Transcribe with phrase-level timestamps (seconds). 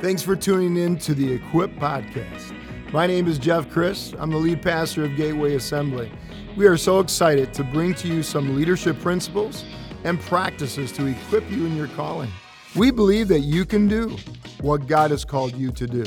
[0.00, 2.54] Thanks for tuning in to the Equip Podcast.
[2.90, 4.14] My name is Jeff Christ.
[4.18, 6.10] I'm the lead pastor of Gateway Assembly.
[6.56, 9.62] We are so excited to bring to you some leadership principles
[10.04, 12.30] and practices to equip you in your calling.
[12.74, 14.16] We believe that you can do
[14.62, 16.04] what God has called you to do.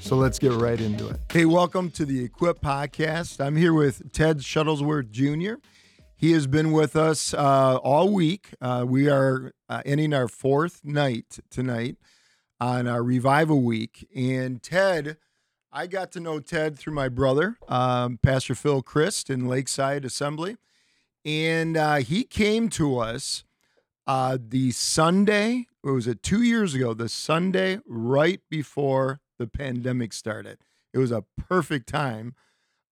[0.00, 1.20] So let's get right into it.
[1.30, 3.44] Hey, welcome to the Equip Podcast.
[3.44, 5.56] I'm here with Ted Shuttlesworth Jr.
[6.16, 8.54] He has been with us uh, all week.
[8.62, 11.98] Uh, we are uh, ending our fourth night tonight
[12.60, 14.08] on our revival week.
[14.14, 15.16] And Ted,
[15.72, 20.56] I got to know Ted through my brother, um, Pastor Phil Christ in Lakeside Assembly.
[21.24, 23.44] And uh, he came to us
[24.06, 30.12] uh, the Sunday, or was it two years ago, the Sunday right before the pandemic
[30.12, 30.58] started.
[30.92, 32.34] It was a perfect time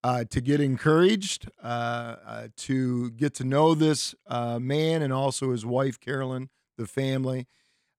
[0.05, 5.52] uh, to get encouraged, uh, uh, to get to know this uh, man and also
[5.52, 7.47] his wife, Carolyn, the family.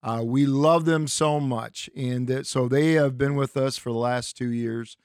[0.04, 1.90] Uh, we love them so much.
[1.96, 4.98] And that, so they have been with us for the last two years.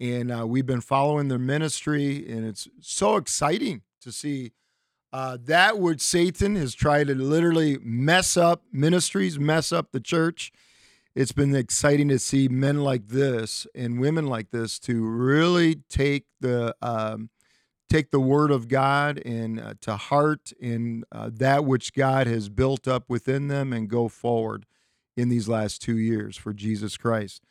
[0.00, 2.24] And uh, we've been following their ministry.
[2.28, 4.52] And it's so exciting to see
[5.12, 10.52] uh, that which Satan has tried to literally mess up ministries, mess up the church.
[11.14, 16.24] It's been exciting to see men like this and women like this to really take
[16.40, 17.30] the um,
[17.94, 22.48] take the word of God and uh, to heart and uh, that which God has
[22.48, 24.66] built up within them and go forward
[25.16, 27.44] in these last two years for Jesus Christ.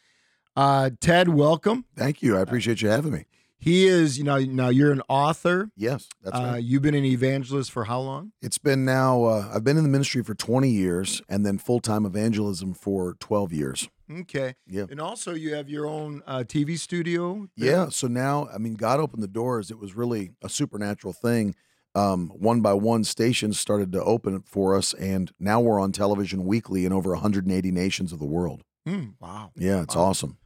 [0.53, 1.86] Uh, Ted, welcome.
[1.95, 2.38] Thank you.
[2.38, 3.25] I appreciate you having me.
[3.64, 5.69] He is, you know, now you're an author.
[5.78, 8.33] Yes, that's Uh, you've been an evangelist for how long?
[8.42, 11.80] It's been now, uh, I've been in the ministry for 20 years and then full
[11.80, 13.89] time evangelism for 12 years.
[14.11, 14.55] Okay.
[14.67, 14.86] Yeah.
[14.89, 17.47] And also, you have your own uh, TV studio.
[17.55, 17.70] there?
[17.72, 17.89] Yeah.
[17.89, 19.72] So now, I mean, God opened the doors.
[19.72, 21.55] It was really a supernatural thing.
[21.95, 24.94] Um, one by one, stations started to open it for us.
[24.95, 28.64] And now we're on television weekly in over 180 nations of the world.
[28.86, 29.52] Hmm, wow.
[29.55, 30.02] Yeah, it's Wow.
[30.09, 30.38] awesome.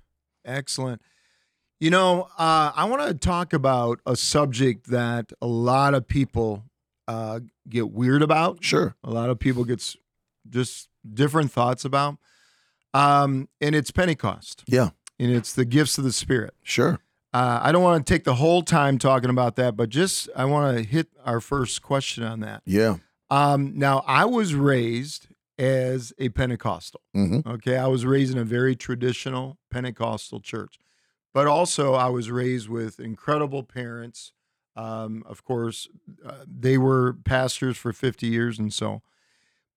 [0.46, 1.02] Excellent.
[1.80, 6.64] You know, uh, I want to talk about a subject that a lot of people
[7.08, 8.64] uh, get weird about.
[8.64, 8.96] Sure.
[9.04, 9.96] A lot of people get
[10.50, 12.18] just different thoughts about.
[12.94, 14.90] Um, and it's Pentecost, Yeah,
[15.20, 16.54] and it's the gifts of the Spirit.
[16.64, 17.00] sure.
[17.34, 20.46] Uh, I don't want to take the whole time talking about that, but just I
[20.46, 22.64] want to hit our first question on that.
[22.66, 22.96] Yeah.
[23.30, 25.28] Um, now, I was raised
[25.60, 27.02] as a Pentecostal.
[27.14, 30.80] hmm Okay, I was raised in a very traditional Pentecostal church,
[31.34, 34.32] but also I was raised with incredible parents.
[34.76, 35.88] Um, of course,
[36.26, 39.02] uh, they were pastors for 50 years and so,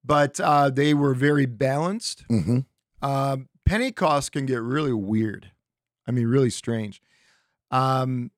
[0.04, 2.24] but uh, they were very balanced.
[2.28, 2.60] hmm
[3.02, 5.52] Uh, Pentecost can get really weird.
[6.06, 7.00] I mean, really strange.
[7.70, 8.30] Um,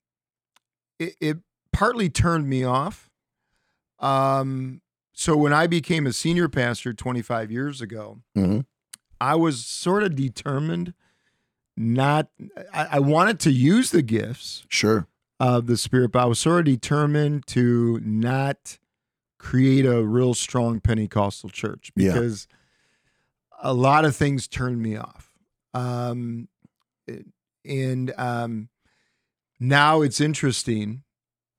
[0.99, 1.37] it, it
[1.72, 3.09] partly turned me off.
[3.99, 4.83] Um,
[5.15, 8.61] so when I became a senior pastor 25 years ago, hmm
[9.21, 10.95] I was sort of determined
[11.77, 12.28] not,
[12.72, 15.06] I, I wanted to use the gifts Sure.
[15.41, 18.78] of the Spirit, but I was sort of determined to not
[19.38, 22.12] create a real strong Pentecostal church Yeah.
[22.12, 22.47] because
[23.62, 25.33] a lot of things turned me off.
[25.75, 26.49] Um,
[27.65, 28.69] and um,
[29.60, 31.03] now it's interesting.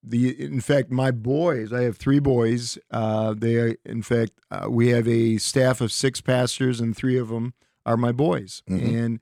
[0.06, 2.78] The in fact, my boys, I have three boys.
[2.92, 7.18] Uh, they are, in fact, uh, we have a staff of six pastors, and three
[7.18, 7.54] of them
[7.86, 8.64] are my boys.
[8.70, 8.98] Mhm.
[9.06, 9.20] And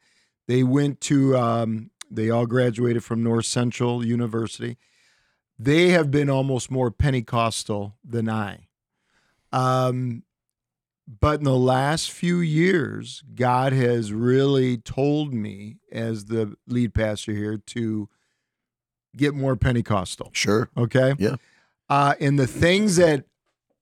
[0.52, 4.78] they went to, um, they all graduated from North Central University.
[5.58, 8.68] They have been almost more Pentecostal than I.
[9.54, 10.24] Um,
[11.08, 17.32] but in the last few years, God has really told me, as the lead pastor
[17.32, 18.10] here, to
[19.16, 20.32] get more Pentecostal.
[20.34, 20.70] Sure.
[20.76, 21.16] Okay.
[21.18, 21.38] Yeah.
[21.90, 23.24] Uh, and the things that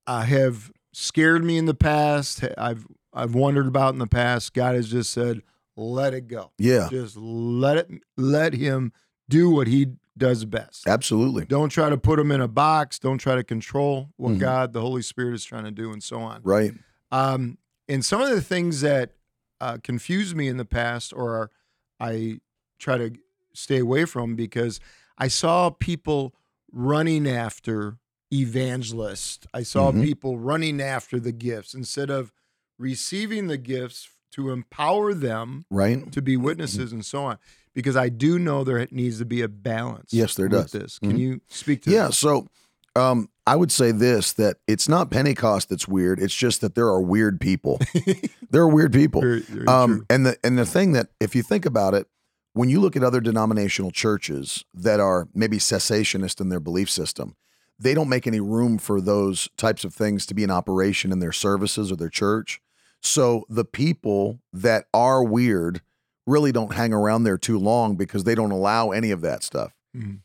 [0.05, 4.75] uh, have scared me in the past, I've I've wondered about in the past, God
[4.75, 5.41] has just said,
[5.79, 6.51] "Let it go.
[6.57, 6.89] Yeah.
[6.91, 7.89] Just let it.
[8.17, 8.91] Let Him
[9.29, 10.85] do what He does best.
[10.87, 11.45] Absolutely.
[11.45, 12.99] Don't try to put Him in a box.
[12.99, 14.39] Don't try to control what Mhm.
[14.39, 16.73] God, the Holy Spirit, is trying to do, and so on." Right.
[17.11, 17.57] Um,
[17.87, 19.13] and some of the things that
[19.61, 21.51] uh, confuse me in the past, or are,
[21.99, 22.39] I
[22.77, 23.11] try to
[23.53, 24.79] stay away from, because
[25.17, 26.33] I saw people
[26.71, 27.97] running after
[28.31, 29.45] evangelists.
[29.53, 30.03] I saw Mhm.
[30.03, 32.31] people running after the gifts instead of
[32.77, 36.11] receiving the gifts to empower them Right.
[36.11, 37.37] to be witnesses and so on.
[37.73, 40.11] Because I do know there needs to be a balance.
[40.11, 40.71] Yes, there with does.
[40.71, 41.19] This can Mhm.
[41.19, 42.07] you speak to Yeah.
[42.07, 42.17] this?
[42.17, 42.47] So
[42.95, 46.19] um, I would say this that it's not Pentecost that's weird.
[46.19, 47.79] It's just that there are weird people.
[48.49, 49.21] there are weird people.
[49.21, 52.07] Very- very Um, and the and the thing that if you think about it,
[52.53, 57.35] when you look at other denominational churches that are maybe cessationist in their belief system,
[57.79, 61.19] they don't make any room for those types of things to be in operation in
[61.19, 62.59] their services or their church.
[63.01, 65.81] So the people that are weird
[66.27, 69.73] really don't hang around there too long because they don't allow any of that stuff.
[69.95, 70.19] Mhm.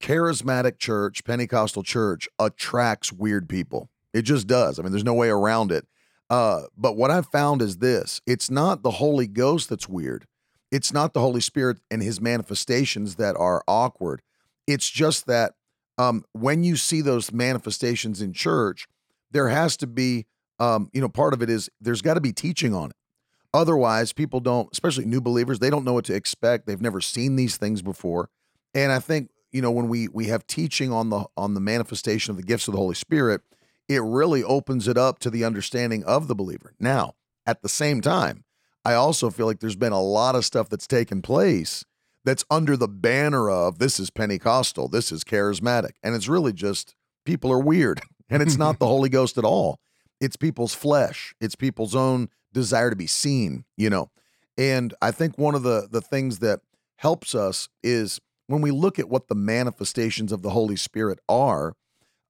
[0.00, 3.90] Charismatic church, Pentecostal church attracts weird people.
[4.12, 4.78] It just does.
[4.78, 5.86] I mean, there's no way around it.
[6.28, 10.26] Uh, but what I've found is this it's not the Holy Ghost that's weird.
[10.70, 14.22] It's not the Holy Spirit and his manifestations that are awkward.
[14.66, 15.54] It's just that
[15.98, 18.86] um, when you see those manifestations in church,
[19.30, 20.26] there has to be,
[20.58, 22.96] um, you know, part of it is there's got to be teaching on it.
[23.52, 26.66] Otherwise, people don't, especially new believers, they don't know what to expect.
[26.66, 28.28] They've never seen these things before.
[28.74, 32.32] And I think, you know, when we we have teaching on the on the manifestation
[32.32, 33.40] of the gifts of the Holy Spirit,
[33.88, 36.74] it really opens it up to the understanding of the believer.
[36.78, 37.14] Now,
[37.46, 38.44] at the same time,
[38.84, 41.84] I also feel like there's been a lot of stuff that's taken place
[42.24, 45.92] that's under the banner of this is Pentecostal, this is charismatic.
[46.02, 46.94] And it's really just
[47.24, 48.00] people are weird.
[48.28, 49.78] And it's not the Holy Ghost at all.
[50.20, 54.10] It's people's flesh, it's people's own desire to be seen, you know.
[54.58, 56.60] And I think one of the the things that
[56.96, 61.74] helps us is when we look at what the manifestations of the Holy Spirit are,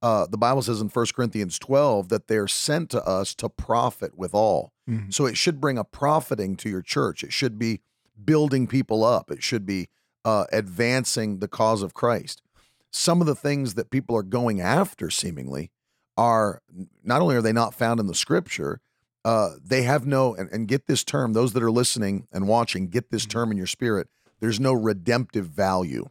[0.02, 4.16] uh, the Bible says in 1 Corinthians 12 that they're sent to us to profit
[4.18, 4.72] withal.
[4.88, 5.12] Mhm.
[5.12, 7.22] So it should bring a profiting to your church.
[7.22, 7.80] It should be
[8.24, 9.30] building people up.
[9.30, 9.88] It should be
[10.24, 12.42] uh, advancing the cause of Christ.
[12.90, 15.70] Some of the things that people are going after, seemingly,
[16.16, 16.62] are
[17.04, 18.80] not only are they not found in the scripture,
[19.24, 22.88] uh, they have no, and, and get this term, those that are listening and watching,
[22.88, 24.08] get this term in your spirit.
[24.40, 26.06] There's no redemptive value.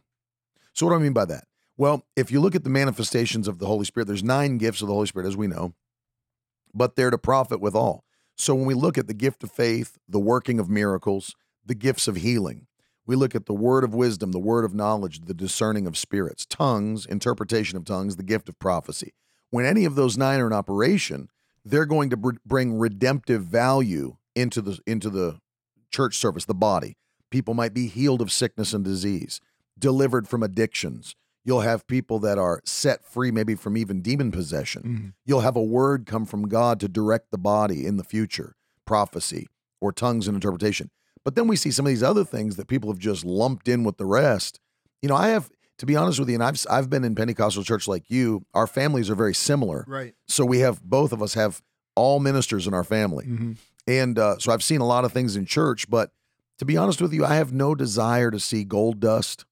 [0.74, 1.44] So, what do I mean by that?
[1.78, 4.88] Well, if you look at the manifestations of the Holy Spirit, there's nine gifts of
[4.88, 5.74] the Holy Spirit, as we know,
[6.74, 8.04] but they're to profit with all.
[8.36, 12.08] So, when we look at the gift of faith, the working of miracles, the gifts
[12.08, 12.66] of healing,
[13.06, 16.44] we look at the word of wisdom, the word of knowledge, the discerning of spirits,
[16.44, 19.14] tongues, interpretation of tongues, the gift of prophecy.
[19.50, 21.28] When any of those nine are in operation,
[21.64, 25.38] they're going to br- bring redemptive value into the into the
[25.90, 26.96] church service, the body.
[27.30, 29.40] People might be healed of sickness and disease,
[29.78, 31.14] delivered from addictions.
[31.44, 34.82] You'll have people that are set free, maybe from even demon possession.
[34.82, 35.12] Mhm.
[35.24, 39.46] You'll have a word come from God to direct the body in the future, prophecy
[39.80, 40.90] or tongues and interpretation.
[41.24, 43.84] But then we see some of these other things that people have just lumped in
[43.84, 44.60] with the rest.
[45.02, 47.62] You know, I have to be honest with you, and I've I've been in Pentecostal
[47.64, 48.44] church like you.
[48.54, 50.14] Our families are very similar, Right.
[50.26, 51.62] so we have both of us have
[51.94, 53.56] all ministers in our family, Mhm.
[53.86, 55.88] and uh, so I've seen a lot of things in church.
[55.90, 56.10] But
[56.58, 59.44] to be honest with you, I have no desire to see gold dust.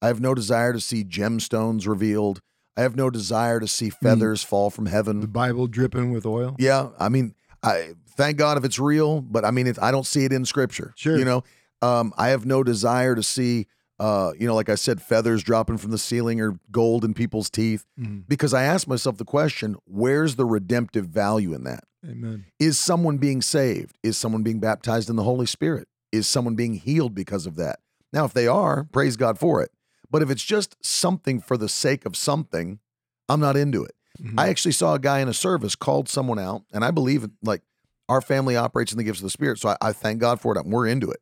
[0.00, 2.40] I have no desire to see gemstones revealed.
[2.76, 5.20] I have no desire to see feathers fall from heaven.
[5.20, 6.56] The Bible dripping with oil.
[6.58, 10.06] Yeah, I mean, I thank God if it's real, but I mean, it, I don't
[10.06, 10.92] see it in Scripture.
[10.96, 11.18] Sure.
[11.18, 11.44] you know,
[11.82, 13.66] um, I have no desire to see,
[14.02, 17.48] uh, you know, like I said, feathers dropping from the ceiling or gold in people's
[17.48, 18.24] teeth, Mhm.
[18.28, 21.84] because I ask myself the question: Where's the redemptive value in that?
[22.04, 22.46] Amen.
[22.58, 23.96] Is someone being saved?
[24.02, 25.86] Is someone being baptized in the Holy Spirit?
[26.10, 27.78] Is someone being healed because of that?
[28.12, 29.70] Now, if they are, praise God for it.
[30.10, 32.80] But if it's just something for the sake of something,
[33.28, 33.94] I'm not into it.
[34.20, 34.34] Mhm.
[34.38, 37.62] I actually saw a guy in a service called someone out, and I believe like
[38.08, 40.56] our family operates in the gifts of the Spirit, so I, I thank God for
[40.58, 40.66] it.
[40.66, 41.20] We're into it.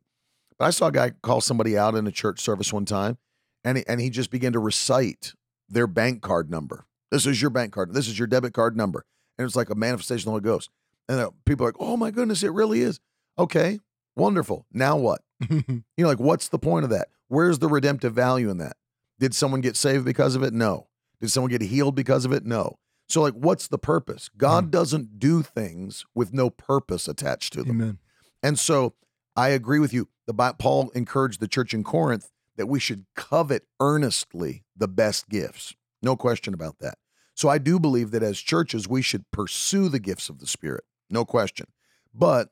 [0.61, 3.17] But I saw a guy call somebody out in a church service one time,
[3.65, 5.33] and he, and he just began to recite
[5.71, 6.85] their bank card number.
[7.11, 7.95] This is your bank card.
[7.95, 9.07] This is your debit card number,
[9.39, 10.69] and it's like a manifestation of the Holy Ghost.
[11.09, 13.01] And people are like, "Oh my goodness, it really is."
[13.39, 13.81] Okay,
[14.17, 14.67] wonderful.
[14.71, 15.23] Now what?
[15.51, 17.09] You know, like, what's the point of that?
[17.29, 18.77] Where's the redemptive value in that?
[19.19, 20.53] Did someone get saved because of it?
[20.53, 20.89] No.
[21.23, 22.45] Did someone get healed because of it?
[22.45, 22.79] No.
[23.09, 24.29] So, like, what's the purpose?
[24.37, 24.71] God hmm.
[24.71, 27.81] doesn't do things with no purpose attached to them.
[27.81, 27.99] Amen.
[28.43, 28.95] And so,
[29.35, 30.09] I agree with you.
[30.31, 35.75] The Paul encouraged the church in Corinth that we should covet earnestly the best gifts.
[36.03, 36.99] No question about that.
[37.35, 40.85] So, I do believe that as churches, we should pursue the gifts of the Spirit.
[41.09, 41.67] No question.
[42.15, 42.51] But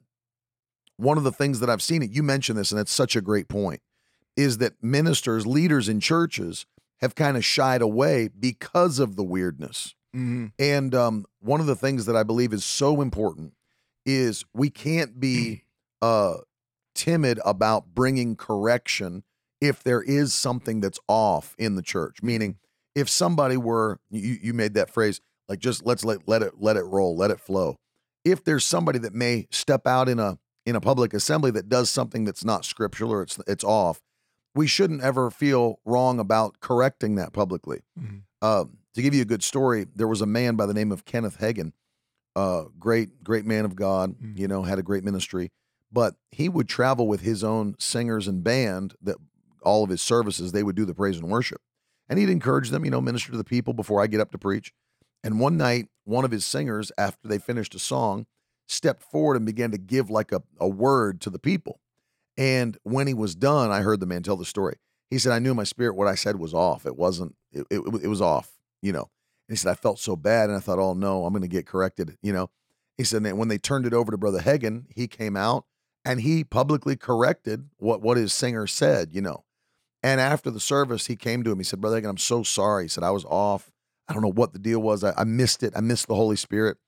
[0.96, 3.20] one of the things that I've seen it, you mentioned this, and it's such a
[3.20, 3.80] great point,
[4.36, 6.66] is that ministers, leaders in churches
[7.00, 9.94] have kind of shied away because of the weirdness.
[10.16, 10.50] Mhm.
[10.58, 13.52] And um, one of the things that I believe is so important
[14.04, 15.62] is we can't be
[16.02, 16.38] uh,
[16.98, 19.22] timid about bringing correction
[19.60, 22.22] if there is something that's off in the church.
[22.22, 22.56] Meaning,
[22.94, 26.76] if somebody were you, you made that phrase like just let's let let it let
[26.76, 27.76] it roll, let it flow.
[28.24, 31.88] If there's somebody that may step out in a in a public assembly that does
[31.88, 34.00] something that's not scriptural or it's it's off,
[34.54, 37.80] we shouldn't ever feel wrong about correcting that publicly.
[37.98, 38.22] Mhm.
[38.42, 41.04] Um, to give you a good story, there was a man by the name of
[41.04, 41.72] Kenneth Hagin,
[42.34, 44.36] uh, great, great man of God, Mm.
[44.38, 45.50] you know, had a great ministry,
[45.90, 49.16] but he would travel with his own singers and band that
[49.62, 51.60] all of his services, they would do the praise and worship.
[52.08, 54.38] And he'd encourage them, you know, minister to the people before I get up to
[54.38, 54.72] preach.
[55.22, 58.26] And one night, one of his singers, after they finished a song,
[58.66, 61.80] stepped forward and began to give like a, a word to the people.
[62.36, 64.76] And when he was done, I heard the man tell the story.
[65.10, 66.86] He said, I knew in my spirit what I said was off.
[66.86, 69.10] It wasn't, it, it, it was off, you know.
[69.48, 70.48] And he said, I felt so bad.
[70.48, 72.50] And I thought, oh no, I'm going to get corrected, you know.
[72.96, 75.64] He said, when they turned it over to Brother Hagin, he came out
[76.08, 79.44] and he publicly corrected what, what his singer said, you know.
[80.02, 81.58] And after the service, he came to him.
[81.58, 82.84] He said, Brother Hagin, I'm so sorry.
[82.84, 83.70] He said, I was off.
[84.08, 85.04] I don't know what the deal was.
[85.04, 85.74] I, I missed it.
[85.76, 86.78] I missed the Holy Spirit.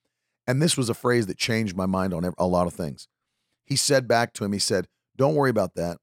[0.47, 3.09] And this was a phrase that changed my mind on a lot of things.
[3.67, 5.99] He said back to him, he said, Don't worry about that.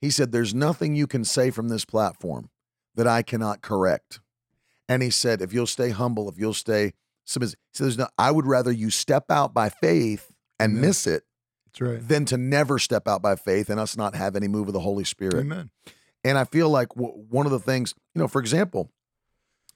[0.00, 2.48] He said, There's nothing you can say from this platform
[2.94, 4.20] that I cannot correct.
[4.88, 6.94] And he said, If you'll stay humble, if you'll stay
[7.26, 10.80] submissive, he said, There's no, I would rather you step out by faith and Amen.
[10.80, 11.24] miss it
[11.72, 12.06] That's right.
[12.08, 14.80] than to never step out by faith and us not have any move of the
[14.80, 15.40] Holy Spirit.
[15.40, 15.70] Amen.
[16.24, 18.90] And I feel like w- one of the things, you know, for example,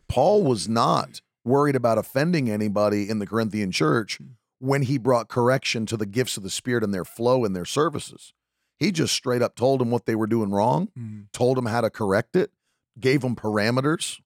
[0.09, 4.19] Paul was not worried about offending anybody in the Corinthian church
[4.59, 7.65] when he brought correction to the gifts of the Spirit and their flow in their
[7.65, 8.33] services.
[8.79, 11.27] He just straight up told them what they were doing wrong, Mhm.
[11.33, 12.53] told them how to correct it,
[13.01, 14.21] gave them parameters.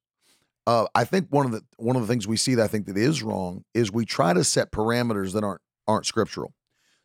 [0.67, 2.87] Uh, I think one of the one of the things we see that I think
[2.87, 6.53] that is wrong is we try to set parameters that aren't aren't scriptural.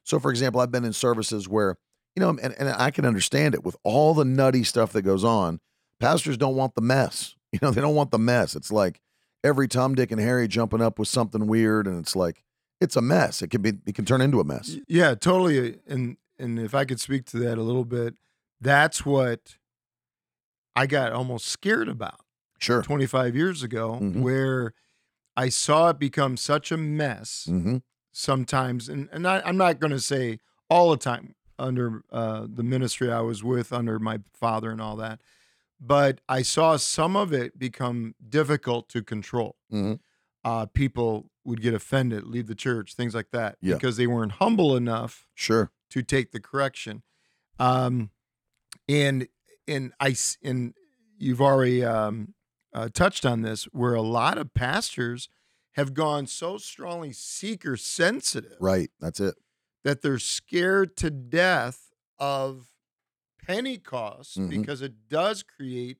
[0.06, 1.76] So, for example, I've been in services where
[2.16, 5.26] you know, and, and I can understand it with all the nutty stuff that goes
[5.26, 5.60] on.
[6.00, 7.36] Pastors don't want the mess.
[7.52, 8.54] You know, they don't want the mess.
[8.56, 9.00] It's like
[9.42, 12.44] every Tom, Dick, and Harry jumping up with something weird, and it's like
[12.82, 13.42] it's a mess.
[13.42, 14.76] It can be, it can turn into a mess.
[14.90, 15.80] Yeah, totally.
[15.88, 18.16] And and if I could speak to that a little bit,
[18.60, 19.56] that's what
[20.76, 22.20] I got almost scared about
[22.60, 22.82] Sure.
[22.82, 24.22] 25 years ago, Mhm.
[24.22, 24.74] where
[25.38, 27.78] I saw it become such a mess hmm
[28.20, 28.88] sometimes.
[28.90, 33.12] And and I, I'm not going to say all the time under uh, the ministry
[33.12, 35.22] I was with, under my father and all that,
[35.80, 39.56] but I saw some of it become difficult to control.
[39.70, 39.94] hmm
[40.44, 43.74] Uh, people would get offended, leave the church, things like that, Yeah.
[43.76, 45.72] because they weren't humble enough Sure.
[45.90, 47.04] to take the correction.
[47.60, 48.10] Um,
[48.88, 49.28] and
[49.68, 50.74] and I and
[51.18, 52.34] you've already um,
[52.74, 55.30] uh, touched on this, where a lot of pastors
[55.76, 58.90] have gone so strongly seeker sensitive Right.
[59.00, 59.36] That's it.
[59.84, 62.68] that they're scared to death of
[63.46, 64.50] Pentecost Mhm.
[64.50, 65.98] because it does create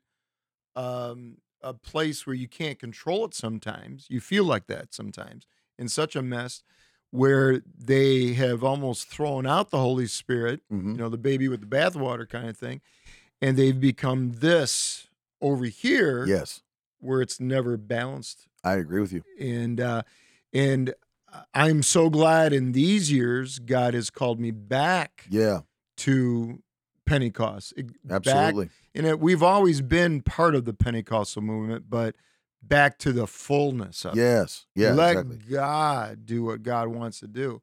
[0.76, 4.08] um, a place where you can't control it sometimes.
[4.10, 5.48] You feel like that sometimes
[5.80, 6.64] in such a mess
[7.12, 11.62] where they have almost thrown out the Holy Spirit, hmm you know, the baby with
[11.62, 12.82] the bathwater kind of thing,
[13.42, 15.08] and they've become this
[15.42, 16.62] over here Yes,
[17.06, 19.24] where it's never balanced I agree with you.
[19.40, 20.02] and uh,
[20.54, 20.94] and
[21.54, 25.60] I'm so glad in these years God has called me back Yeah,
[25.98, 26.62] to
[27.06, 27.74] Pentecost.
[27.78, 28.70] It- back- absolutely.
[28.96, 32.16] and it, we've always been part of the Pentecostal movement, but
[32.64, 34.22] back to the fullness of it.
[34.22, 34.66] Yes.
[34.76, 34.94] Yeah.
[34.94, 35.38] Let exactly.
[35.52, 37.62] God do what God wants to do,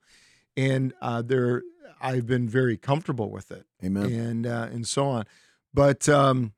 [0.56, 1.62] and uh, there
[2.00, 4.04] I've been very comfortable with it Amen.
[4.12, 5.24] and uh, and so on.
[5.74, 6.52] But um,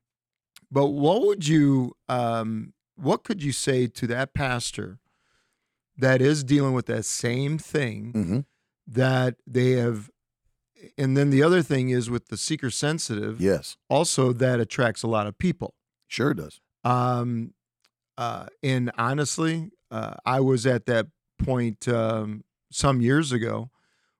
[0.71, 4.99] but what would you um, what could you say to that pastor
[5.97, 8.39] that is dealing with that same thing hmm
[8.87, 10.09] that they have?
[10.97, 13.77] And then the other thing is with the seeker sensitive, Yes.
[13.89, 15.73] also that attracts a lot of people.
[16.07, 16.59] Sure does.
[16.83, 17.53] Um,
[18.17, 21.07] uh, and honestly, uh, I was at that
[21.39, 23.71] point um, some years ago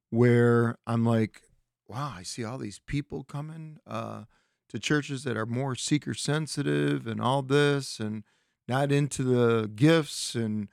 [0.09, 1.41] where I'm like,
[1.87, 4.23] wow, I see all these people coming uh,
[4.69, 8.23] to churches that are more seeker sensitive and all this and
[8.67, 10.67] not into the gifts and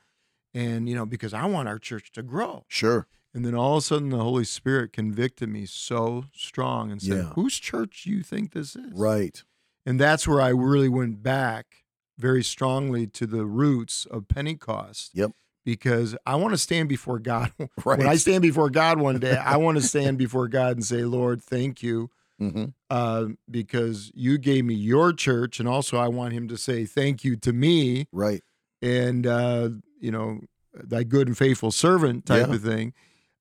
[0.55, 2.65] and you know because I want our church to grow.
[2.69, 3.07] Sure.
[3.35, 7.17] And then all of a sudden the Holy Spirit convicted me so strong and said,
[7.17, 7.23] Yeah.
[7.35, 9.43] "Whose church do you think this is?" Right.
[9.87, 11.85] And that's where I really went back
[12.19, 15.11] very strongly to the roots of Pentecost.
[15.15, 15.33] Yep.
[15.65, 17.53] Because I want to stand before God.
[17.85, 17.99] Right.
[17.99, 21.05] When I stand before God one day, I want to stand before God and say,
[21.05, 22.11] Lord, thank you.
[22.39, 25.59] Hmm Uh, because you gave me your church.
[25.61, 28.43] And also, I want him to say thank you to me Right.
[28.81, 29.71] and, uh,
[30.01, 30.41] you know,
[30.75, 32.55] thy good and faithful servant type Yeah.
[32.55, 32.95] of thing,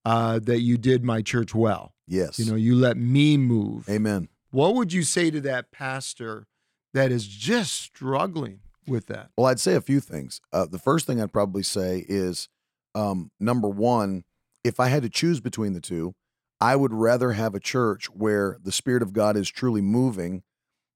[0.06, 1.94] uh, that you did my church well.
[2.08, 2.40] Yes.
[2.40, 3.88] You know, you let me move.
[3.90, 4.28] Amen.
[4.52, 6.46] What would you say to that pastor
[6.94, 9.32] that is just struggling with that?
[9.38, 10.42] Well, I'd say a few things.
[10.52, 12.50] Uh, the first thing I'd probably say is
[12.96, 14.24] um, number one,
[14.64, 16.14] if I had to choose between the two,
[16.62, 20.44] I would rather have a church where the Spirit of God is truly moving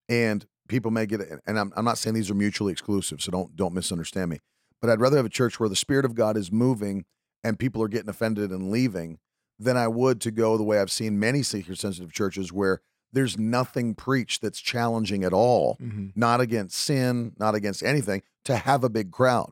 [0.08, 1.40] and people may get it.
[1.48, 4.40] and I'm, I'm not saying these are mutually exclusive, so don't don't misunderstand me.
[4.82, 7.06] But I'd rather have a church where the Spirit of God is moving
[7.44, 9.20] and people are getting offended and leaving
[9.58, 12.82] than I would to go the way I've seen many seeker sensitive churches where
[13.14, 16.08] there's nothing preached that's challenging at all Mm-hmm.
[16.16, 19.52] not against sin, not against anything, to have a big crowd.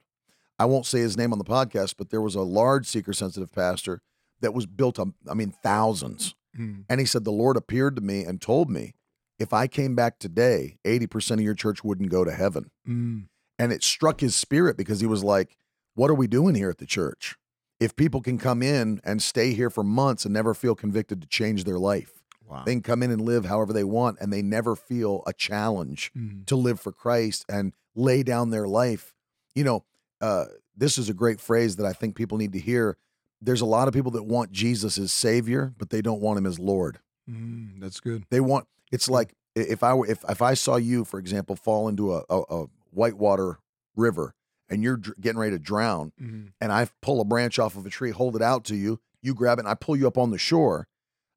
[0.59, 3.51] I won't say his name on the podcast, but there was a large seeker sensitive
[3.51, 4.01] pastor
[4.43, 6.35] that was built on, I mean, thousands.
[6.57, 6.85] Mm.
[6.87, 8.93] And he said, The Lord appeared to me and told me,
[9.39, 12.69] if I came back today, 80% of your church wouldn't go to heaven.
[12.87, 13.25] Mm.
[13.57, 15.57] And it struck his spirit because he was like,
[15.95, 17.35] What are we doing here at the church?
[17.79, 21.27] If people can come in and stay here for months and never feel convicted to
[21.27, 22.63] change their life, Wow.
[22.65, 26.11] they can come in and live however they want and they never feel a challenge
[26.15, 26.45] Mm.
[26.45, 29.13] to live for Christ and lay down their life.
[29.55, 29.85] You know,
[30.21, 30.45] uh,
[30.75, 32.97] this is a great phrase that I think people need to hear.
[33.43, 36.45] There's a lot of people that want Jesus as Savior, but they don't want Him
[36.45, 36.99] as Lord.
[37.29, 37.79] Mm.
[37.79, 38.23] That's good.
[38.29, 38.67] They want.
[38.91, 42.23] It's like if I were if if I saw you, for example, fall into a
[42.29, 43.59] a, a whitewater
[43.95, 44.33] river
[44.69, 46.51] and you're dr- getting ready to drown, Mm.
[46.61, 49.33] and I pull a branch off of a tree, hold it out to you, you
[49.33, 50.87] grab it, and I pull you up on the shore.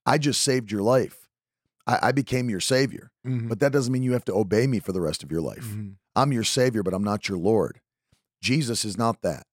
[0.06, 1.28] I just saved your life.
[1.86, 3.48] I, I became your Savior, Mhm.
[3.48, 5.64] but that doesn't mean you have to obey me for the rest of your life.
[5.64, 5.96] Mhm.
[6.14, 7.80] I'm your Savior, but I'm not your Lord.
[8.40, 9.46] Jesus is not that.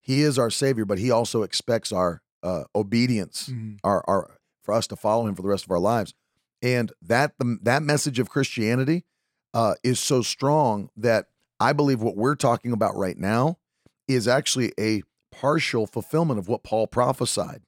[0.00, 3.78] He is our Savior, but He also expects our uh, obedience, Mhm.
[3.84, 6.14] our, our for us to follow Him for the rest of our lives.
[6.62, 9.04] And that the, that message of Christianity
[9.52, 11.26] uh, is so strong that
[11.58, 13.58] I believe what we're talking about right now
[14.08, 15.02] is actually a
[15.32, 17.62] partial fulfillment of what Paul prophesied.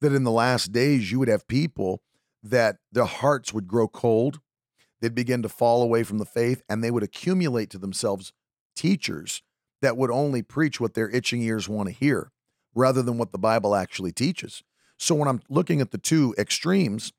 [0.00, 2.02] That in the last days you would have people
[2.42, 4.40] that their hearts would grow cold,
[5.00, 8.32] they'd begin to fall away from the faith, and they would accumulate to themselves
[8.74, 9.42] teachers
[9.82, 12.30] that would only preach what their itching ears want to hear
[12.74, 14.62] rather than what the Bible actually teaches.
[14.98, 17.12] So when I'm looking at the two extremes,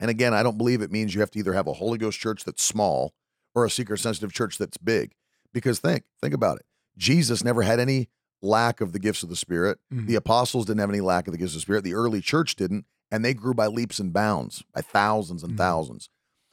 [0.00, 2.18] and again, I don't believe it means you have to either have a Holy Ghost
[2.18, 3.14] church that's small
[3.54, 5.12] or a seeker sensitive church that's big.
[5.52, 6.66] Because think, think about it.
[6.96, 8.08] Jesus never had any
[8.40, 9.78] lack of the gifts of the Spirit.
[9.92, 10.06] Mhm.
[10.06, 11.84] The apostles didn't have any lack of the gifts of the Spirit.
[11.84, 15.58] The early church didn't, and they grew by leaps and bounds, by thousands and Mhm.
[15.58, 16.08] thousands.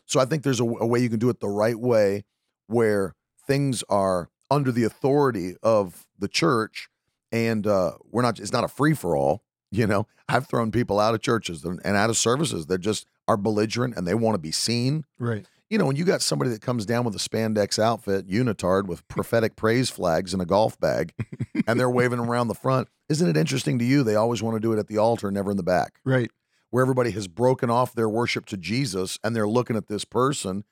[0.05, 2.25] So I think there's a, a way you can do it the right way
[2.67, 3.15] where
[3.47, 6.89] things are under the authority of the church
[7.31, 10.99] and uh, we're not it's not a free for all you know i've thrown people
[10.99, 14.33] out of churches and and out of services that just are belligerent and they want
[14.33, 15.45] to be seen Right.
[15.69, 19.07] you know when you got somebody that comes down with a spandex outfit unitard with
[19.07, 21.13] prophetic praise flags in a golf bag
[21.67, 24.59] and they're waving around the front isn't it interesting to you they always want to
[24.59, 26.31] do it at the altar never in the back Right.
[26.71, 30.63] where everybody has broken off their worship to Jesus and they're looking at this person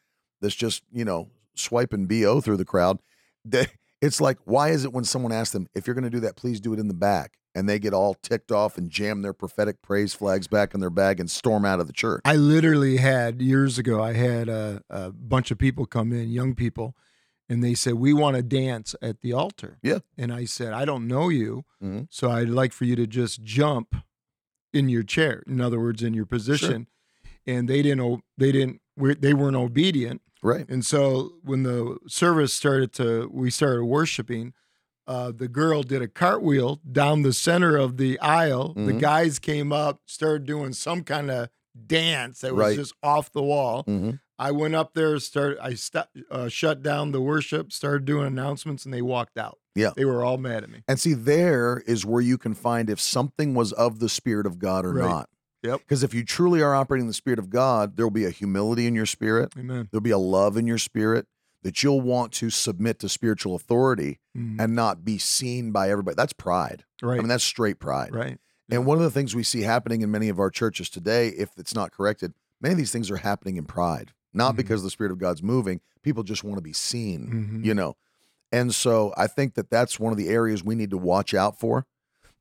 [0.42, 3.00] that's just, you know, swiping BO through the crowd.
[3.50, 3.68] They,
[4.02, 6.36] it's like, why is it when someone asks them, if you're going to do that,
[6.36, 7.34] please do it in the back?
[7.56, 10.92] And they get all ticked off and jam their prophetic praise flags back in their
[10.92, 12.22] bag and storm out of the church.
[12.24, 14.04] I literally had years ago.
[14.04, 16.96] I had a, a bunch of people come in, young people,
[17.50, 19.80] and they said we want to dance at the altar.
[19.82, 20.00] Yeah.
[20.20, 22.08] And I said I don't know you, Mhm.
[22.12, 23.96] so I'd like for you to just jump
[24.72, 25.42] in your chair.
[25.48, 26.86] In other words, in your position.
[27.48, 28.24] And they didn't.
[28.38, 28.82] They didn't.
[28.98, 30.22] They weren't obedient.
[30.44, 30.68] Right.
[30.70, 34.54] And so when the service started to, we started worshiping.
[35.08, 38.74] Uh, the girl did a cartwheel down the center of the aisle.
[38.74, 39.00] The Mhm.
[39.00, 41.50] guys came up, started doing some kind of
[41.86, 42.76] dance that was Right.
[42.76, 43.84] just off the wall.
[43.84, 48.28] hmm I went up there, started, I stu- uh, shut down the worship, started doing
[48.28, 49.58] announcements, and they walked out.
[49.74, 49.92] Yeah.
[49.96, 50.84] they were all mad at me.
[50.88, 54.58] And see, there is where you can find if something was of the Spirit of
[54.60, 55.08] God or Right.
[55.08, 55.30] not.
[55.64, 55.80] Yep.
[55.80, 58.30] Because if you truly are operating in the Spirit of God, there will be a
[58.30, 59.54] humility in your spirit.
[59.58, 59.88] Amen.
[59.92, 61.26] There'll be a love in your spirit
[61.64, 64.62] that you'll want to submit to spiritual authority Mhm.
[64.62, 66.16] and not be seen by everybody.
[66.16, 66.86] That's pride.
[67.02, 68.14] right, I mean, that's straight pride.
[68.14, 68.40] right.
[68.70, 71.50] And one of the things we see happening in many of our churches today, if
[71.58, 74.58] it's not corrected, many of these things are happening in pride, not Mhm.
[74.58, 75.80] because the Spirit of God's moving.
[76.04, 77.66] People just want to be seen, Mhm.
[77.66, 77.96] you know.
[78.52, 81.60] And so I think that that's one of the areas we need to watch out
[81.60, 81.86] for.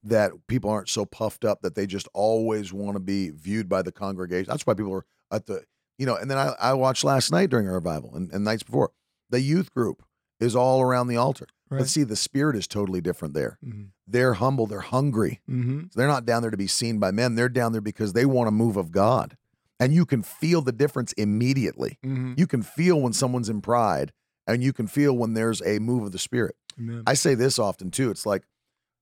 [0.08, 3.82] That people aren't so puffed up that they just always want to be viewed by
[3.82, 4.48] the congregation.
[4.50, 5.64] That's why people are at the,
[5.98, 6.16] you know.
[6.16, 8.92] And then I, I watched last night during our revival and, and nights before.
[9.30, 10.04] The youth group
[10.38, 11.46] is all around the altar.
[11.68, 11.78] Right.
[11.78, 13.58] But see, the spirit is totally different there.
[13.64, 13.88] Mhm.
[14.06, 14.66] They're humble.
[14.66, 15.40] They're hungry.
[15.50, 15.92] Mhm.
[15.92, 17.34] So they're not down there to be seen by men.
[17.34, 19.36] They're down there because they want a move of God.
[19.80, 21.98] And you can feel the difference immediately.
[22.04, 22.38] Mhm.
[22.38, 24.12] You can feel when someone's in pride
[24.46, 26.54] and you can feel when there's a move of the spirit.
[26.78, 27.02] Amen.
[27.06, 28.10] I say this often too.
[28.10, 28.44] It's like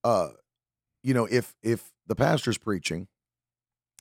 [0.03, 0.29] uh
[1.05, 3.07] you know, if if the pastor's preaching,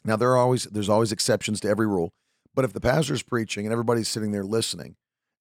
[0.03, 2.13] now there are always there's always exceptions to every rule,
[2.55, 4.95] but if the pastor's preaching and everybody's sitting there listening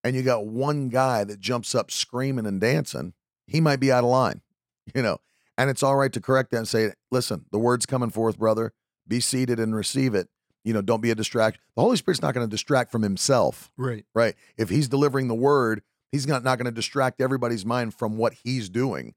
[0.05, 3.15] and you got one guy that jumps up screaming and dancing,
[3.47, 4.43] he might be out of line.
[4.97, 5.19] You know,
[5.57, 8.73] and it's all right to correct that and say, listen, the word's coming forth, brother.
[9.07, 10.29] Be seated and receive it.
[10.65, 11.61] You know, don't be a distraction.
[11.77, 14.05] The Holy Spirit's not going to distract from himself, right.
[14.13, 14.35] right?
[14.57, 18.35] If he's delivering the word, he's not, not going to distract everybody's mind from what
[18.43, 19.15] he's doing.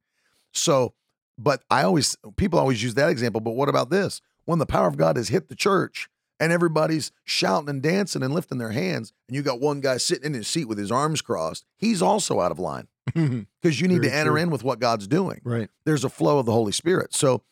[0.53, 0.93] So,
[1.37, 3.41] but I always, people always use that example.
[3.41, 4.21] But what about this?
[4.45, 6.07] When the power of God has hit the church
[6.39, 10.25] and everybody's shouting and dancing and lifting their hands, and you got one guy sitting
[10.25, 14.01] in his seat with his arms crossed, he's also out of line because you need
[14.01, 14.41] Very to enter true.
[14.41, 15.69] in with what God's doing right.
[15.85, 17.13] there's a flow of the Holy Spirit.
[17.13, 17.43] So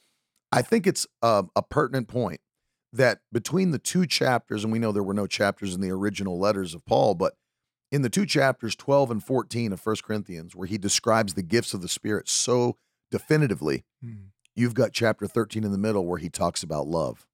[0.51, 2.41] I think it's um, a pertinent point
[2.91, 6.37] that between the two chapters, and we know there were no chapters in the original
[6.37, 7.33] letters of Paul, but
[7.91, 11.73] in the two chapters, 12 and 14 of First Corinthians, where he describes the gifts
[11.73, 12.77] of the Spirit so
[13.13, 14.31] definitively, Mm.
[14.55, 17.27] you've got chapter 13 in the middle where he talks about love.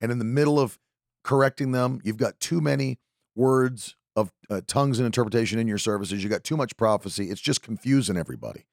[0.00, 0.78] And in the middle of
[1.22, 2.98] correcting them, you've got too many
[3.36, 6.24] words of uh, tongues and interpretation in your services.
[6.24, 7.30] You got too much prophecy.
[7.30, 8.64] It's just confusing everybody.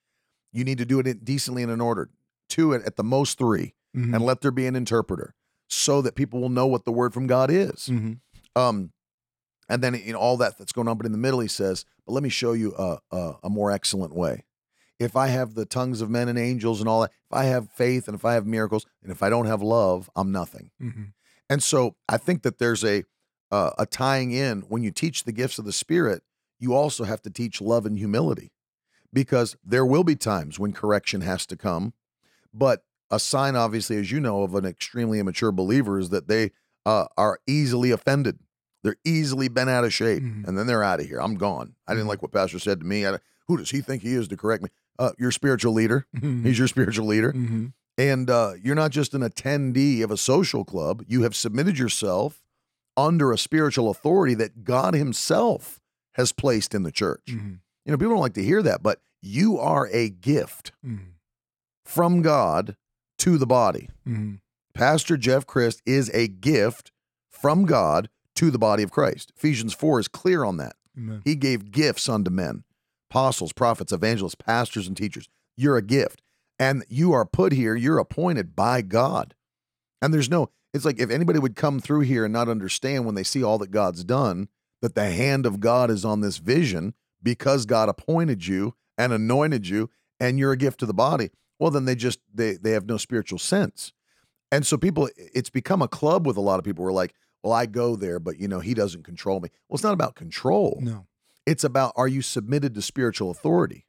[0.53, 2.09] You need to do it decently and in order.
[2.47, 4.15] Two at, at the most 3 Mhm.
[4.15, 5.35] and let there be an interpreter
[5.67, 7.89] so that people will know what the word from God is.
[7.89, 8.21] Mhm.
[8.55, 8.93] Um,
[9.67, 12.13] and then know all that that's going on, but in the middle he says, "But
[12.13, 14.45] let me show you a, a a more excellent way.
[14.99, 17.69] If I have the tongues of men and angels and all that, if I have
[17.71, 21.13] faith and if I have miracles, and if I don't have love, I'm nothing." Mhm.
[21.49, 23.03] And so I think that there's a
[23.51, 26.21] uh, a tying in when you teach the gifts of the Spirit,
[26.59, 28.51] you also have to teach love and humility,
[29.11, 31.93] because there will be times when correction has to come,
[32.53, 36.51] but a sign, obviously, as you know, of an extremely immature believer is that they
[36.85, 38.37] uh, are easily offended.
[38.83, 40.47] They're easily bent out of shape, Mhm.
[40.47, 41.19] and then they're out of here.
[41.19, 41.73] I'm gone.
[41.87, 42.09] I didn't Mhm.
[42.09, 43.05] like what Pastor said to me.
[43.07, 44.69] I, who does he think he is to correct me?
[44.99, 46.05] Uh, your spiritual leader.
[46.15, 46.45] Mhm.
[46.45, 47.31] He's your spiritual leader.
[47.33, 47.71] Mhm.
[47.97, 51.03] And uh, you're not just an attendee of a social club.
[51.07, 52.43] You have submitted yourself
[52.97, 55.79] under a spiritual authority that God Himself
[56.15, 57.23] has placed in the church.
[57.29, 57.59] Mhm.
[57.85, 61.13] You know, people don't like to hear that, but you are a gift Mhm.
[61.85, 62.75] from God
[63.19, 63.89] to the body.
[64.07, 64.39] Mhm.
[64.73, 66.91] Pastor Jeff Christ is a gift
[67.29, 69.31] from God to the body of Christ.
[69.35, 70.75] Ephesians 4 is clear on that.
[70.97, 71.21] Amen.
[71.23, 72.63] He gave gifts unto men
[73.09, 75.27] apostles, prophets, evangelists, pastors, and teachers.
[75.57, 76.21] You're a gift.
[76.57, 79.33] And you are put here, you're appointed by God.
[80.01, 83.15] And there's no, it's like if anybody would come through here and not understand when
[83.15, 84.49] they see all that God's done,
[84.81, 86.93] that the hand of God is on this vision
[87.23, 91.29] because God appointed you and anointed you and you're a gift to the body.
[91.59, 93.91] Well, then they just they they have no spiritual sense.
[94.51, 97.13] And so people it's become a club with a lot of people who are like,
[97.43, 99.49] well, I go there, but you know, he doesn't control me.
[99.67, 100.79] Well, it's not about control.
[100.81, 101.07] No.
[101.49, 103.87] It's about are you submitted to spiritual authority?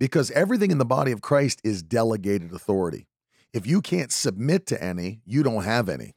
[0.00, 3.06] Because everything in the body of Christ is delegated authority.
[3.52, 6.14] If you can't submit to any, you don't have any.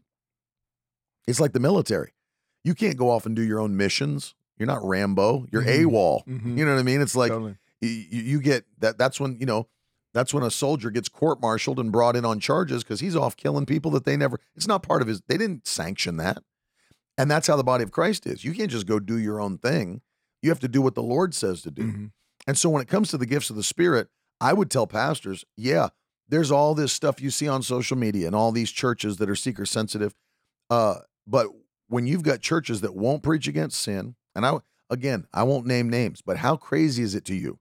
[1.28, 2.14] It's like the military.
[2.64, 4.34] You can't go off and do your own missions.
[4.58, 5.46] You're not Rambo.
[5.52, 5.86] You're Mhm.
[5.86, 6.26] AWOL.
[6.28, 6.58] Mhm.
[6.58, 7.02] You know what I mean?
[7.02, 7.58] It's like Totally.
[7.82, 8.98] you, you get that.
[8.98, 9.68] That's when you know.
[10.12, 13.68] That's when a soldier gets court-martialed and brought in on charges because he's off killing
[13.68, 14.40] people that they never.
[14.56, 15.22] It's not part of his.
[15.28, 16.40] They didn't sanction that,
[17.16, 18.44] and that's how the body of Christ is.
[18.44, 20.02] You can't just go do your own thing.
[20.42, 21.84] You have to do what the Lord says to do.
[21.84, 22.12] Mhm.
[22.48, 24.08] And so when it comes to the gifts of the Spirit,
[24.42, 25.90] I would tell pastors, yeah,
[26.28, 29.36] there's all this stuff you see on social media and all these churches that are
[29.36, 30.14] seeker sensitive.
[30.70, 31.48] Uh, but
[31.88, 35.90] when you've got churches that won't preach against sin, and I again, I won't name
[35.90, 37.60] names, but how crazy is it to you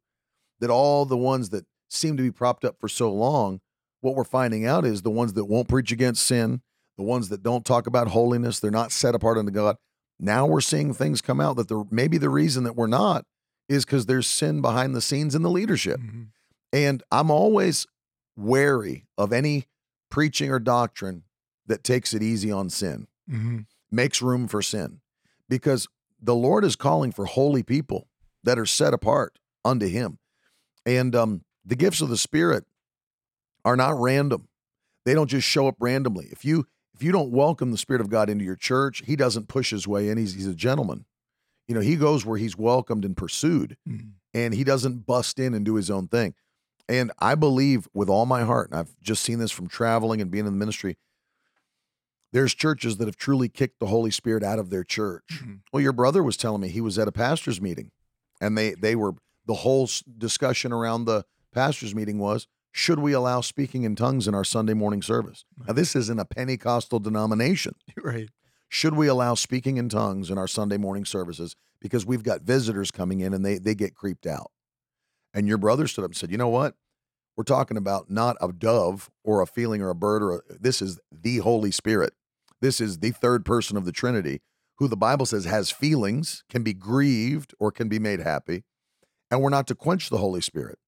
[0.60, 3.60] that all the ones that seem to be propped up for so long,
[4.00, 6.62] what we're finding out is the ones that won't preach against sin,
[6.96, 9.76] the ones that don't talk about holiness, they're not set apart unto God.
[10.18, 13.24] Now we're seeing things come out that the maybe the reason that we're not
[13.68, 16.00] is because there's sin behind the scenes in the leadership.
[16.00, 16.28] Mhm.
[16.72, 17.86] And I'm always
[18.36, 19.66] wary of any
[20.10, 21.24] preaching or doctrine
[21.66, 23.66] that takes it easy on sin, Mhm.
[23.90, 25.00] makes room for sin,
[25.48, 25.86] because
[26.20, 28.08] the Lord is calling for holy people
[28.42, 30.18] that are set apart unto Him.
[30.86, 32.64] And um, the gifts of the Spirit
[33.64, 34.48] are not random;
[35.04, 36.28] they don't just show up randomly.
[36.32, 36.66] If you
[36.98, 39.86] if you don't welcome the Spirit of God into your church, He doesn't push His
[39.86, 40.18] way in.
[40.18, 41.04] He's He's a gentleman.
[41.68, 44.14] You know, He goes where He's welcomed and pursued Mhm.
[44.34, 46.34] and he doesn't bust in and do his own thing.
[46.88, 50.30] And I believe with all my heart, and I've just seen this from traveling and
[50.30, 50.96] being in the ministry,
[52.32, 55.24] there's churches that have truly kicked the Holy Spirit out of their church.
[55.42, 55.60] Mhm.
[55.72, 57.90] Well, your brother was telling me he was at a pastor's meeting,
[58.40, 59.14] and they they were
[59.46, 64.34] the whole discussion around the pastor's meeting was should we allow speaking in tongues in
[64.34, 65.44] our Sunday morning service?
[65.66, 68.28] Now, this isn't a Pentecostal denomination Right.
[68.68, 72.90] should we allow speaking in tongues in our Sunday morning services because we've got visitors
[72.90, 74.50] coming in and they they get creeped out.
[75.34, 76.74] And your brother stood up and said, "You know what?
[77.36, 80.82] We're talking about not a dove or a feeling or a bird or a, this
[80.82, 82.14] is the Holy Spirit.
[82.60, 84.40] This is the third person of the Trinity
[84.78, 88.64] who the Bible says has feelings, can be grieved or can be made happy,
[89.30, 90.78] and we're not to quench the Holy Spirit."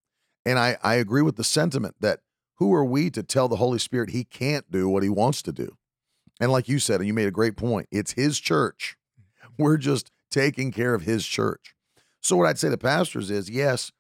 [0.44, 2.20] And I I agree with the sentiment that
[2.56, 5.52] who are we to tell the Holy Spirit he can't do what he wants to
[5.52, 5.76] do?
[6.40, 8.96] And like you said, and you made a great point, it's his church.
[9.58, 11.74] We're just taking care of his church.
[12.20, 13.92] So what I'd say to pastors is, yes,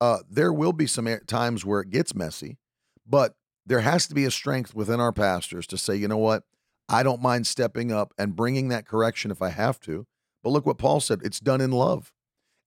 [0.00, 2.58] uh, there will be some times where it gets messy,
[3.06, 6.44] but there has to be a strength within our pastors to say, you know what,
[6.88, 10.06] I don't mind stepping up and bringing that correction if I have to.
[10.42, 12.12] But look what Paul said: it's done in love,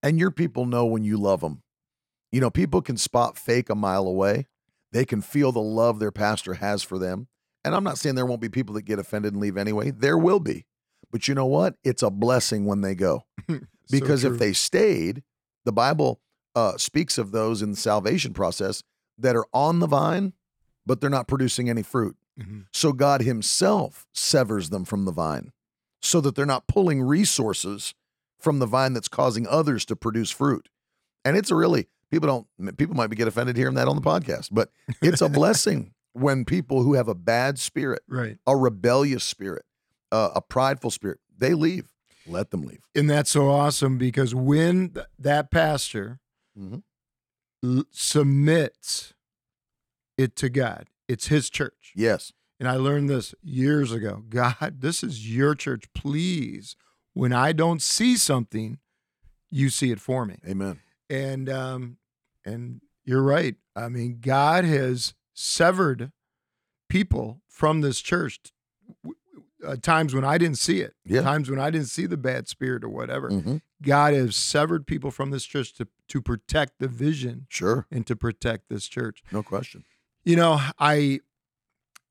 [0.01, 1.61] and your people know when you love them.
[2.35, 4.47] You know, people can spot fake a mile away.
[4.91, 7.29] They can feel the love their pastor has for them,
[7.63, 9.91] And I'm not saying there won't be people that get offended and leave anyway.
[9.91, 10.65] There will be.
[11.13, 11.75] But you know what?
[11.81, 13.23] It's a blessing when they go.
[13.89, 15.23] Because So if they stayed,
[15.63, 16.19] the Bible
[16.55, 18.83] uh, speaks of those in the salvation process
[19.17, 20.33] that are on the vine,
[20.85, 22.17] but they're not producing any fruit.
[22.37, 22.65] Mhm.
[22.73, 25.53] So God Himself severs them from the vine
[26.01, 27.93] so that they're not pulling resources
[28.41, 30.67] from the vine that's causing others to produce fruit.
[31.23, 31.87] And it's a really,
[32.19, 34.69] people don't, people might be get offended hearing that on the podcast, but
[35.01, 38.37] it's a blessing when people who have a bad spirit, right.
[38.47, 39.63] a rebellious spirit,
[40.11, 41.91] uh, a prideful spirit, they leave.
[42.27, 42.81] Let them leave.
[42.95, 46.19] And that's so awesome because when th- that pastor
[46.57, 46.81] Mhm.
[47.63, 49.13] l- submits
[50.17, 51.91] it to God, it's his church.
[51.95, 52.31] Yes.
[52.59, 54.23] And I learned this years ago.
[54.29, 55.83] God, this is your church.
[55.93, 56.75] Please,
[57.13, 58.79] when I don't see something,
[59.51, 60.37] you see it for me.
[60.47, 60.79] Amen.
[61.09, 61.97] And um,
[62.45, 63.55] and you're right.
[63.75, 66.11] I mean, God has severed
[66.89, 68.39] people from this church.
[69.03, 69.17] w-
[69.63, 71.21] Uh, times when I didn't see it, Yeah.
[71.21, 73.31] times when I didn't see the bad spirit or whatever.
[73.31, 73.61] Mhm.
[73.81, 77.87] God has severed people from this church to to protect the vision Sure.
[77.89, 79.23] and to protect this church.
[79.31, 79.83] No question.
[80.23, 81.21] You know, I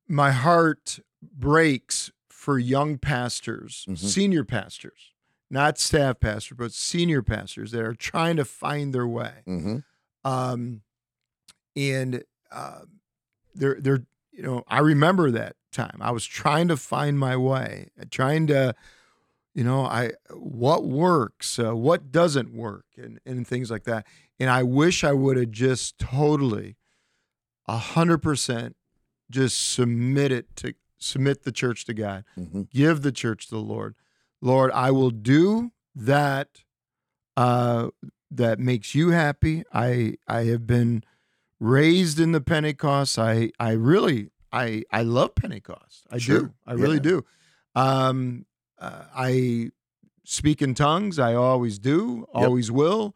[0.09, 3.99] my heart breaks for young pastors, Mhm.
[3.99, 5.13] senior pastors,
[5.49, 9.43] not staff pastors, but senior pastors that are trying to find their way.
[9.45, 9.79] hmm
[10.25, 10.83] Um,
[11.77, 12.81] and uh,
[13.55, 15.99] they're they're you know I remember that time.
[16.01, 18.75] I was trying to find my way, trying to
[19.55, 24.07] you know I what works, uh, what doesn't work, and and things like that.
[24.41, 26.77] And I wish I would have just totally,
[27.67, 28.77] a hundred percent,
[29.31, 33.61] just submit it to submit the church to God hmm give the church to the
[33.61, 33.95] Lord.
[34.41, 36.49] Lord, I will do that
[37.37, 37.89] uh,
[38.31, 39.65] that makes you happy.
[39.73, 41.05] I I have been
[41.61, 43.19] raised in the Pentecost.
[43.19, 46.07] I I really I I love Pentecost.
[46.11, 46.41] I Sure.
[46.41, 46.55] do.
[46.67, 47.03] I really Yeah.
[47.03, 47.25] do.
[47.75, 48.47] Um,
[48.79, 49.71] uh, I
[50.25, 51.19] speak in tongues.
[51.19, 52.27] I always do.
[52.35, 52.45] Yep.
[52.47, 53.15] Always will.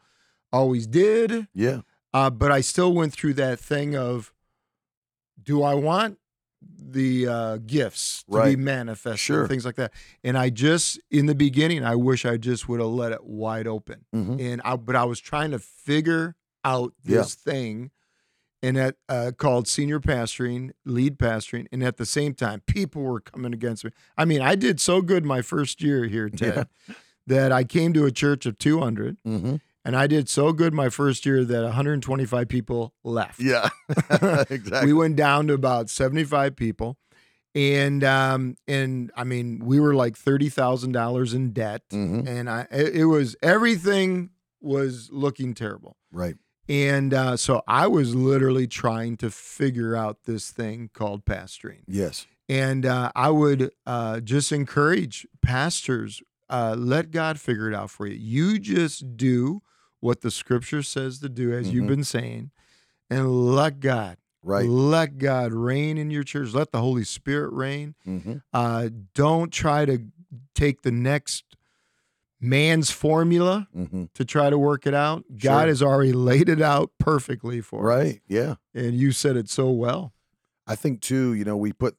[0.52, 1.46] Always did.
[1.54, 1.82] Yeah.
[2.12, 4.32] Uh, but I still went through that thing of,
[5.42, 6.18] do I want
[6.76, 9.48] the uh, gifts to be manifested, Sure.
[9.48, 9.92] things like that.
[10.22, 13.66] And I just in the beginning, I wish I just would have let it wide
[13.66, 14.04] open.
[14.12, 17.18] hmm And I, but I was trying to figure out Yeah.
[17.18, 17.90] this thing,
[18.62, 23.20] and that uh, called senior pastoring, lead pastoring, and at the same time, people were
[23.20, 23.92] coming against me.
[24.16, 26.66] I mean, I did so good my first year here, Ted,
[27.26, 29.16] that I came to a church of two hundred.
[29.24, 33.40] hmm And I did so good my first year that 125 people left.
[33.40, 33.68] Yeah.
[34.50, 34.86] exactly.
[34.86, 36.96] We went down to about 75 people.
[37.54, 42.48] And um and I mean we were like thirty thousand dollars in debt, hmm and
[42.48, 46.36] I it, it was everything was looking terrible, Right.
[46.68, 52.26] and uh, so I was literally trying to figure out this thing called pastoring, Yes.
[52.50, 58.06] and uh, I would uh, just encourage pastors uh, let God figure it out for
[58.06, 58.14] you.
[58.14, 59.62] You just do
[60.00, 61.88] what the Scripture says to do, as you've Mhm.
[61.88, 62.50] been saying,
[63.11, 64.68] and let God Right.
[64.68, 66.54] let God reign in your church.
[66.54, 67.94] Let the Holy Spirit reign.
[68.04, 70.06] hmm Uh, don't try to
[70.54, 71.44] take the next
[72.40, 75.24] man's formula hmm to try to work it out.
[75.37, 75.50] Sure.
[75.52, 77.98] God has already laid it out perfectly for us.
[77.98, 78.22] Right.
[78.28, 78.56] Yeah.
[78.74, 80.12] And you said it so well.
[80.66, 81.96] I think too, you know, we put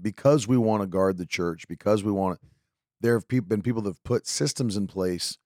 [0.00, 2.46] because we want to guard the church, because we want to.
[3.00, 5.38] There have been people that have put systems in place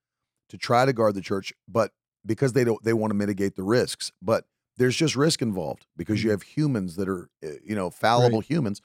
[0.48, 1.92] to try to guard the church, but
[2.26, 4.10] because they don't, they want to mitigate the risks.
[4.20, 6.32] But there's just risk involved because you Mhm.
[6.32, 8.80] have humans that are, uh, you know, fallible humans.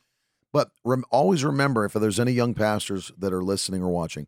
[0.52, 4.28] But rem- always remember, if there's any young pastors that are listening or watching,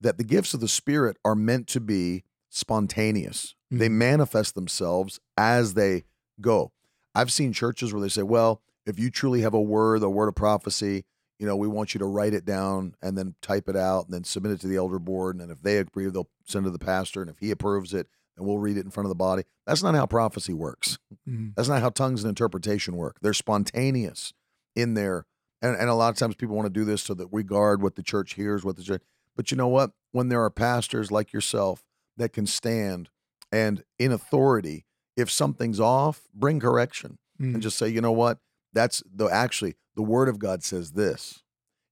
[0.00, 3.54] that the gifts of the Spirit are meant to be spontaneous.
[3.70, 3.92] They Mhm.
[3.92, 6.04] manifest themselves as they
[6.40, 6.72] go.
[7.14, 10.28] I've seen churches where they say, well, if you truly have a word, a word
[10.28, 11.04] of prophecy,
[11.40, 14.12] you know, we want you to write it down and then type it out and
[14.14, 15.34] then submit it to the elder board.
[15.34, 17.22] And then if they agree, they'll send it to the pastor.
[17.22, 19.44] And if he approves it, then we'll read it in front of the body.
[19.66, 20.98] That's not how prophecy works.
[21.26, 21.54] Mhm.
[21.56, 23.16] That's not how tongues and interpretation work.
[23.22, 24.34] They're spontaneous
[24.76, 25.24] in there.
[25.62, 27.82] And, and a lot of times people want to do this so that we guard
[27.82, 29.02] what the church hears, what the church.
[29.34, 29.92] But you know what?
[30.12, 31.84] When there are pastors like yourself
[32.18, 33.08] that can stand
[33.50, 34.84] and in authority,
[35.16, 37.54] if something's off, bring correction Mhm.
[37.54, 38.38] and just say, you know what?
[38.72, 41.42] That's the actually the word of God says this.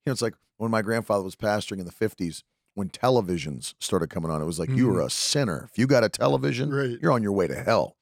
[0.04, 2.42] You know, it's like when my grandfather was pastoring in the 50s,
[2.74, 5.68] when televisions started coming on, it was like you were a sinner.
[5.70, 6.96] If you got a television, Right.
[7.02, 7.96] you're on your way to hell.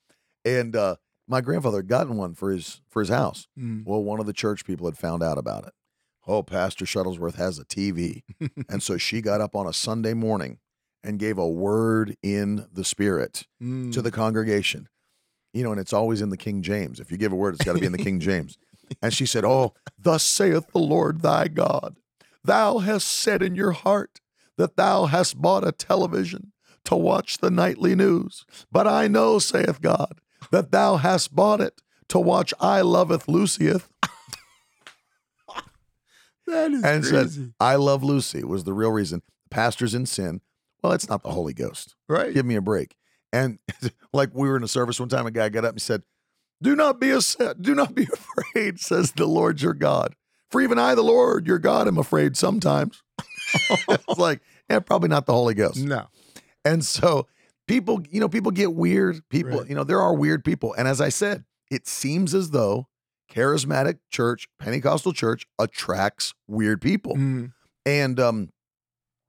[0.44, 3.48] And uh, my grandfather had gotten one for his for his house.
[3.58, 3.84] Mhm.
[3.86, 5.72] Well, one of the church people had found out about it.
[6.26, 8.22] Oh, Pastor Shuttlesworth has a TV.
[8.68, 10.58] and so she got up on a Sunday morning
[11.02, 13.92] and gave a word in the spirit Mm.
[13.92, 14.88] to the congregation.
[15.54, 17.00] You know, and it's always in the King James.
[17.00, 18.58] If you give a word, it's got to be in the King James.
[19.02, 21.96] And she said, Oh, thus saith the Lord thy God,
[22.44, 24.20] thou hast said in your heart
[24.56, 26.52] that thou hast bought a television
[26.84, 28.44] to watch the nightly news.
[28.70, 30.20] But I know, saith God,
[30.50, 33.88] that thou hast bought it to watch I Loveth Lucieth.
[36.46, 37.26] That is and crazy.
[37.42, 39.22] said, I love Lucy was the real reason.
[39.50, 40.40] Pastor's in sin.
[40.80, 41.96] Well, it's not the Holy Ghost.
[42.08, 42.32] right.
[42.32, 42.94] Give me a break.
[43.32, 43.58] And
[44.12, 46.02] like we were in a service one time, a guy got up and said,
[46.62, 47.20] Do not be a,
[47.60, 50.14] do not be afraid, says the Lord your God.
[50.50, 53.02] For even I, the Lord your God, am afraid sometimes.
[53.88, 54.40] it's like,
[54.70, 55.78] yeah, probably not the Holy Ghost.
[55.84, 56.06] No.
[56.64, 57.26] And so
[57.68, 59.20] people, you know, people get weird.
[59.28, 59.68] People, Right.
[59.68, 60.72] you know, there are weird people.
[60.74, 62.86] And as I said, it seems as though
[63.30, 67.16] charismatic church, Pentecostal church attracts weird people.
[67.16, 67.52] Mm,
[67.84, 68.50] And, um,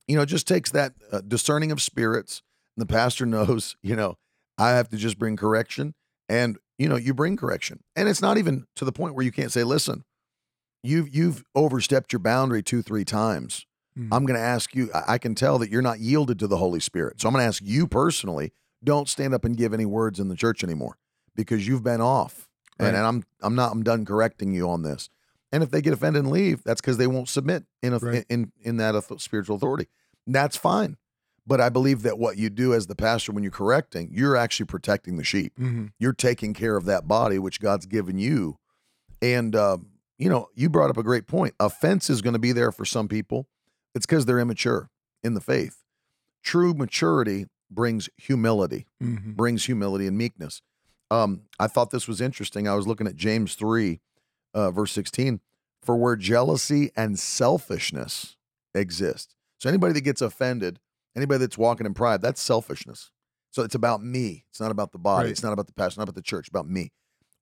[0.08, 2.42] you know, it just takes that uh, discerning of spirits.
[2.76, 4.16] And the pastor knows, you know,
[4.58, 5.94] I have to just bring correction.
[6.30, 7.82] And, you know, you bring correction.
[7.96, 10.04] And it's not even to the point where you can't say, listen,
[10.84, 13.66] you've, you've overstepped your boundary two, three times.
[13.98, 14.10] Mm.
[14.12, 16.80] I'm going to ask you, I can tell that you're not yielded to the Holy
[16.80, 17.22] Spirit.
[17.22, 18.52] So I'm going to ask you personally,
[18.84, 20.98] don't stand up and give any words in the church anymore
[21.36, 22.48] because you've been off.
[22.80, 22.96] And, Right.
[22.96, 25.10] and I'm I'm not I'm done correcting you on this.
[25.52, 28.26] And if they get offended and leave, that's because they won't submit in a, Right.
[28.30, 29.88] in in that spiritual authority.
[30.28, 30.98] That's fine.
[31.48, 34.66] But I believe that what you do as the pastor when you're correcting, you're actually
[34.66, 35.92] protecting the sheep mhm.
[35.98, 38.58] you're taking care of that body which God's given you.
[39.22, 39.78] And uh,
[40.20, 41.54] you know, you brought up a great point.
[41.60, 43.48] Offense is going to be there for some people.
[43.96, 44.90] It's because they're immature
[45.24, 45.84] in the faith.
[46.44, 49.36] True maturity brings humility, Mhm.
[49.36, 50.62] brings humility and meekness.
[51.10, 52.68] Um, I thought this was interesting.
[52.68, 54.02] I was looking at James three,
[54.54, 55.40] uh, verse sixteen.
[55.82, 58.36] For where jealousy and selfishness
[58.76, 60.80] exist, so anybody that gets offended,
[61.18, 63.12] anybody that's walking in pride, that's selfishness.
[63.52, 64.46] So it's about me.
[64.50, 65.26] It's not about the body.
[65.26, 65.32] Right.
[65.32, 66.92] It's not about the pastor, not about the church, about me.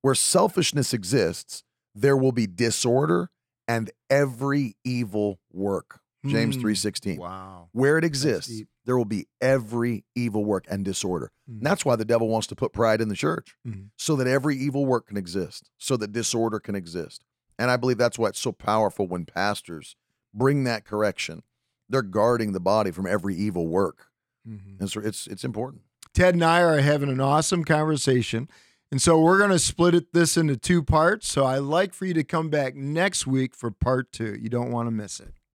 [0.01, 3.29] Where selfishness exists, there will be disorder
[3.67, 5.99] and every evil work.
[6.25, 6.61] James Mm.
[6.61, 7.17] 3:16.
[7.19, 7.69] Wow.
[7.71, 11.31] Where it exists, there will be every evil work and disorder.
[11.47, 11.57] Mhm.
[11.57, 13.89] And that's why the devil wants to put pride in the church Mhm.
[13.97, 17.23] so that every evil work can exist, so that disorder can exist.
[17.59, 19.95] And I believe that's why it's so powerful when pastors
[20.33, 21.43] bring that correction.
[21.89, 24.08] They're guarding the body from every evil work.
[24.48, 24.80] Mhm.
[24.80, 25.84] And so it's it's important.
[26.13, 28.50] Ted and I are having an awesome conversation.
[28.91, 31.28] And so we're going to split it this into two parts.
[31.28, 34.36] So I like for you to come back next week for part two.
[34.39, 35.34] You don't want to miss it.